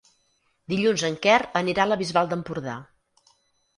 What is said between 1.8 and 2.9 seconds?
a la Bisbal d'Empordà.